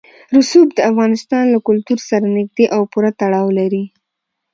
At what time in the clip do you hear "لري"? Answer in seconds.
3.59-3.83